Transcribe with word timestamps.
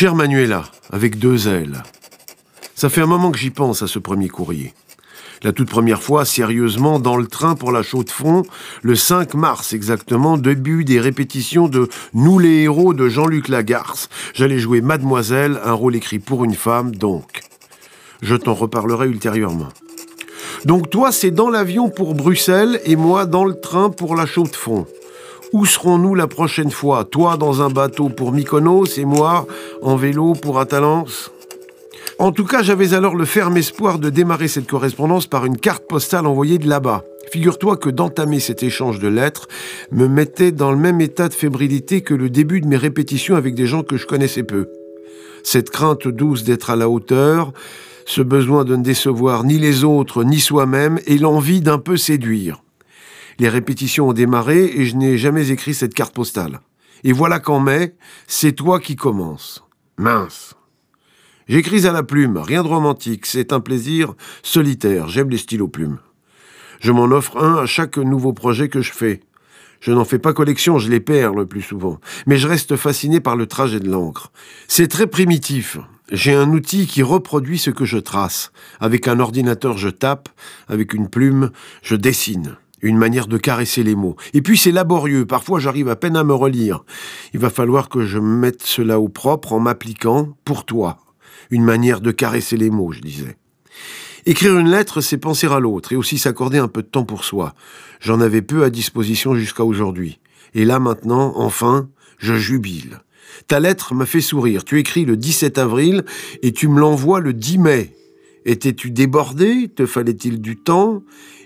Chère 0.00 0.14
Manuela, 0.14 0.64
avec 0.90 1.18
deux 1.18 1.46
ailes. 1.46 1.82
Ça 2.74 2.88
fait 2.88 3.02
un 3.02 3.06
moment 3.06 3.30
que 3.30 3.38
j'y 3.38 3.50
pense 3.50 3.82
à 3.82 3.86
ce 3.86 3.98
premier 3.98 4.30
courrier. 4.30 4.72
La 5.42 5.52
toute 5.52 5.68
première 5.68 6.02
fois, 6.02 6.24
sérieusement, 6.24 6.98
dans 6.98 7.18
le 7.18 7.26
train 7.26 7.54
pour 7.54 7.70
la 7.70 7.82
chaux 7.82 8.02
de 8.02 8.08
fond, 8.08 8.44
le 8.80 8.94
5 8.94 9.34
mars 9.34 9.74
exactement, 9.74 10.38
début 10.38 10.86
des 10.86 11.00
répétitions 11.00 11.68
de 11.68 11.90
Nous 12.14 12.38
les 12.38 12.62
héros 12.62 12.94
de 12.94 13.10
Jean-Luc 13.10 13.48
Lagarce. 13.48 14.08
J'allais 14.32 14.58
jouer 14.58 14.80
Mademoiselle, 14.80 15.60
un 15.62 15.74
rôle 15.74 15.96
écrit 15.96 16.18
pour 16.18 16.46
une 16.46 16.54
femme, 16.54 16.96
donc. 16.96 17.42
Je 18.22 18.36
t'en 18.36 18.54
reparlerai 18.54 19.06
ultérieurement. 19.06 19.68
Donc 20.64 20.88
toi, 20.88 21.12
c'est 21.12 21.30
dans 21.30 21.50
l'avion 21.50 21.90
pour 21.90 22.14
Bruxelles 22.14 22.80
et 22.86 22.96
moi 22.96 23.26
dans 23.26 23.44
le 23.44 23.60
train 23.60 23.90
pour 23.90 24.16
la 24.16 24.24
chaux 24.24 24.44
de 24.44 24.56
fond. 24.56 24.86
Où 25.52 25.66
serons-nous 25.66 26.14
la 26.14 26.28
prochaine 26.28 26.70
fois? 26.70 27.04
Toi 27.04 27.36
dans 27.36 27.60
un 27.60 27.70
bateau 27.70 28.08
pour 28.08 28.30
Mykonos 28.30 28.98
et 28.98 29.04
moi 29.04 29.46
en 29.82 29.96
vélo 29.96 30.34
pour 30.34 30.60
Atalance? 30.60 31.32
En 32.20 32.30
tout 32.30 32.44
cas, 32.44 32.62
j'avais 32.62 32.94
alors 32.94 33.16
le 33.16 33.24
ferme 33.24 33.56
espoir 33.56 33.98
de 33.98 34.10
démarrer 34.10 34.46
cette 34.46 34.68
correspondance 34.68 35.26
par 35.26 35.46
une 35.46 35.56
carte 35.56 35.88
postale 35.88 36.26
envoyée 36.26 36.58
de 36.58 36.68
là-bas. 36.68 37.02
Figure-toi 37.32 37.76
que 37.76 37.90
d'entamer 37.90 38.38
cet 38.38 38.62
échange 38.62 39.00
de 39.00 39.08
lettres 39.08 39.48
me 39.90 40.06
mettait 40.06 40.52
dans 40.52 40.70
le 40.70 40.76
même 40.76 41.00
état 41.00 41.28
de 41.28 41.34
fébrilité 41.34 42.02
que 42.02 42.14
le 42.14 42.30
début 42.30 42.60
de 42.60 42.68
mes 42.68 42.76
répétitions 42.76 43.36
avec 43.36 43.54
des 43.54 43.66
gens 43.66 43.82
que 43.82 43.96
je 43.96 44.06
connaissais 44.06 44.42
peu. 44.42 44.68
Cette 45.42 45.70
crainte 45.70 46.06
douce 46.06 46.44
d'être 46.44 46.70
à 46.70 46.76
la 46.76 46.88
hauteur, 46.88 47.52
ce 48.04 48.22
besoin 48.22 48.64
de 48.64 48.76
ne 48.76 48.82
décevoir 48.84 49.42
ni 49.42 49.58
les 49.58 49.82
autres 49.82 50.22
ni 50.22 50.38
soi-même 50.38 51.00
et 51.06 51.18
l'envie 51.18 51.60
d'un 51.60 51.78
peu 51.78 51.96
séduire. 51.96 52.62
Les 53.40 53.48
répétitions 53.48 54.10
ont 54.10 54.12
démarré 54.12 54.66
et 54.66 54.84
je 54.84 54.96
n'ai 54.96 55.16
jamais 55.16 55.50
écrit 55.50 55.72
cette 55.72 55.94
carte 55.94 56.14
postale. 56.14 56.60
Et 57.04 57.12
voilà 57.12 57.40
qu'en 57.40 57.58
mai, 57.58 57.96
c'est 58.26 58.52
toi 58.52 58.78
qui 58.78 58.96
commences. 58.96 59.64
Mince. 59.96 60.56
J'écris 61.48 61.86
à 61.86 61.92
la 61.92 62.02
plume, 62.02 62.36
rien 62.36 62.62
de 62.62 62.68
romantique, 62.68 63.24
c'est 63.24 63.54
un 63.54 63.60
plaisir 63.60 64.12
solitaire, 64.42 65.08
j'aime 65.08 65.30
les 65.30 65.38
stylos 65.38 65.68
plumes. 65.68 66.00
Je 66.80 66.92
m'en 66.92 67.04
offre 67.04 67.42
un 67.42 67.56
à 67.56 67.64
chaque 67.64 67.96
nouveau 67.96 68.34
projet 68.34 68.68
que 68.68 68.82
je 68.82 68.92
fais. 68.92 69.20
Je 69.80 69.92
n'en 69.92 70.04
fais 70.04 70.18
pas 70.18 70.34
collection, 70.34 70.78
je 70.78 70.90
les 70.90 71.00
perds 71.00 71.32
le 71.32 71.46
plus 71.46 71.62
souvent. 71.62 71.98
Mais 72.26 72.36
je 72.36 72.46
reste 72.46 72.76
fasciné 72.76 73.20
par 73.20 73.36
le 73.36 73.46
trajet 73.46 73.80
de 73.80 73.90
l'encre. 73.90 74.32
C'est 74.68 74.88
très 74.88 75.06
primitif. 75.06 75.78
J'ai 76.12 76.34
un 76.34 76.50
outil 76.50 76.86
qui 76.86 77.02
reproduit 77.02 77.58
ce 77.58 77.70
que 77.70 77.86
je 77.86 77.96
trace. 77.96 78.52
Avec 78.80 79.08
un 79.08 79.18
ordinateur, 79.18 79.78
je 79.78 79.88
tape. 79.88 80.28
Avec 80.68 80.92
une 80.92 81.08
plume, 81.08 81.50
je 81.82 81.96
dessine. 81.96 82.58
Une 82.82 82.96
manière 82.96 83.26
de 83.26 83.36
caresser 83.36 83.82
les 83.82 83.94
mots. 83.94 84.16
Et 84.32 84.42
puis 84.42 84.56
c'est 84.56 84.72
laborieux. 84.72 85.26
Parfois, 85.26 85.60
j'arrive 85.60 85.88
à 85.88 85.96
peine 85.96 86.16
à 86.16 86.24
me 86.24 86.34
relire. 86.34 86.84
Il 87.34 87.40
va 87.40 87.50
falloir 87.50 87.88
que 87.88 88.04
je 88.04 88.18
mette 88.18 88.62
cela 88.62 88.98
au 89.00 89.08
propre 89.08 89.52
en 89.52 89.60
m'appliquant 89.60 90.34
pour 90.44 90.64
toi. 90.64 90.98
Une 91.50 91.64
manière 91.64 92.00
de 92.00 92.10
caresser 92.10 92.56
les 92.56 92.70
mots, 92.70 92.92
je 92.92 93.00
disais. 93.00 93.36
Écrire 94.26 94.58
une 94.58 94.70
lettre, 94.70 95.00
c'est 95.00 95.18
penser 95.18 95.46
à 95.46 95.60
l'autre 95.60 95.92
et 95.92 95.96
aussi 95.96 96.18
s'accorder 96.18 96.58
un 96.58 96.68
peu 96.68 96.82
de 96.82 96.88
temps 96.88 97.04
pour 97.04 97.24
soi. 97.24 97.54
J'en 98.00 98.20
avais 98.20 98.42
peu 98.42 98.64
à 98.64 98.70
disposition 98.70 99.34
jusqu'à 99.34 99.64
aujourd'hui. 99.64 100.20
Et 100.54 100.64
là 100.64 100.78
maintenant, 100.78 101.32
enfin, 101.36 101.88
je 102.18 102.34
jubile. 102.34 103.00
Ta 103.46 103.60
lettre 103.60 103.94
m'a 103.94 104.06
fait 104.06 104.20
sourire. 104.20 104.64
Tu 104.64 104.78
écris 104.78 105.04
le 105.04 105.16
17 105.16 105.58
avril 105.58 106.04
et 106.42 106.52
tu 106.52 106.68
me 106.68 106.80
l'envoies 106.80 107.20
le 107.20 107.32
10 107.32 107.58
mai. 107.58 107.94
Étais-tu 108.46 108.90
débordé? 108.90 109.68
Te 109.68 109.86
fallait-il 109.86 110.40
du 110.40 110.56
temps? 110.56 111.02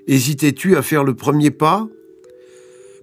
Hésitais-tu 0.06 0.76
à 0.76 0.82
faire 0.82 1.04
le 1.04 1.14
premier 1.14 1.50
pas? 1.50 1.88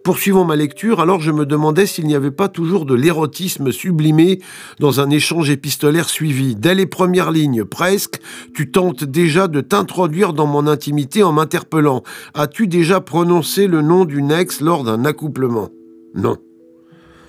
Poursuivant 0.04 0.46
ma 0.46 0.56
lecture, 0.56 1.00
alors 1.00 1.22
je 1.22 1.30
me 1.30 1.46
demandais 1.46 1.86
s'il 1.86 2.08
n'y 2.08 2.16
avait 2.16 2.32
pas 2.32 2.48
toujours 2.48 2.86
de 2.86 2.96
l'érotisme 2.96 3.72
sublimé 3.72 4.40
dans 4.80 5.00
un 5.00 5.12
échange 5.12 5.52
épistolaire 5.52 6.10
suivi. 6.10 6.56
Dès 6.56 6.74
les 6.74 6.88
premières 6.88 7.30
lignes, 7.30 7.66
presque, 7.66 8.20
tu 8.56 8.72
tentes 8.72 9.04
déjà 9.04 9.48
de 9.48 9.62
t'introduire 9.62 10.34
dans 10.34 10.48
mon 10.48 10.66
intimité 10.66 11.22
en 11.22 11.34
m'interpellant. 11.34 12.02
As-tu 12.34 12.66
déjà 12.68 13.00
prononcé 13.00 13.68
le 13.68 13.84
nom 13.84 14.06
d'une 14.06 14.32
ex 14.32 14.62
lors 14.62 14.84
d'un 14.84 15.06
accouplement? 15.06 15.70
Non. 16.16 16.38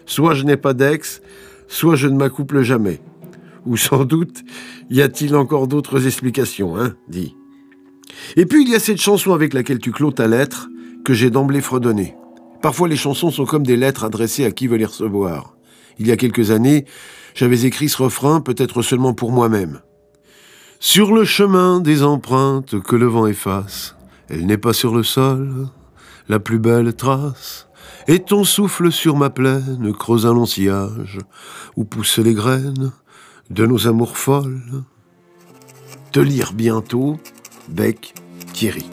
Soit 0.07 0.35
je 0.35 0.45
n'ai 0.45 0.57
pas 0.57 0.73
d'ex, 0.73 1.21
soit 1.69 1.97
je 1.97 2.09
ne 2.09 2.17
m'accouple 2.17 2.63
jamais. 2.63 3.01
Ou 3.65 3.77
sans 3.77 4.05
doute, 4.05 4.43
y 4.91 5.03
a-t-il 5.03 5.37
encore 5.37 5.69
d'autres 5.69 6.07
explications, 6.07 6.77
hein 6.77 6.95
dit. 7.09 7.37
Et 8.37 8.47
puis 8.47 8.63
il 8.63 8.69
y 8.69 8.75
a 8.75 8.81
cette 8.81 9.01
chanson 9.01 9.33
avec 9.33 9.55
laquelle 9.55 9.79
tu 9.79 9.93
clôt 9.93 10.11
ta 10.11 10.27
lettre 10.27 10.69
que 11.05 11.15
j'ai 11.15 11.31
d'emblée 11.31 11.61
fredonnée. 11.61 12.17
Parfois, 12.61 12.87
les 12.89 12.97
chansons 12.97 13.31
sont 13.31 13.45
comme 13.45 13.67
des 13.67 13.77
lettres 13.77 14.05
adressées 14.05 14.45
à 14.45 14.53
qui 14.53 14.69
veut 14.69 14.77
les 14.77 14.85
recevoir. 14.85 15.57
Il 15.99 16.07
y 16.07 16.13
a 16.13 16.17
quelques 16.17 16.53
années, 16.53 16.87
j'avais 17.35 17.65
écrit 17.65 17.89
ce 17.89 18.03
refrain, 18.03 18.41
peut-être 18.41 18.83
seulement 18.83 19.15
pour 19.15 19.33
moi-même. 19.33 19.81
Sur 20.79 21.13
le 21.13 21.25
chemin 21.25 21.81
des 21.81 22.03
empreintes 22.03 22.81
que 22.81 22.97
le 22.97 23.07
vent 23.07 23.27
efface, 23.27 23.97
elle 24.29 24.47
n'est 24.47 24.59
pas 24.59 24.73
sur 24.73 24.95
le 24.95 25.03
sol, 25.03 25.69
la 26.29 26.39
plus 26.39 26.59
belle 26.59 26.95
trace. 26.95 27.69
Et 28.09 28.21
ton 28.21 28.45
souffle 28.45 28.91
sur 28.91 29.17
ma 29.17 29.31
plaine 29.31 29.93
creuse 29.93 30.27
un 30.27 30.35
long 30.35 30.47
sillage 30.47 31.19
où 31.77 31.85
poussent 31.85 32.19
les 32.19 32.35
graines 32.35 32.93
de 33.51 33.67
nos 33.67 33.87
amours 33.87 34.17
folles. 34.17 34.61
Te 36.13 36.21
lire 36.21 36.53
bientôt, 36.53 37.19
Bec 37.69 38.15
Thierry. 38.53 38.87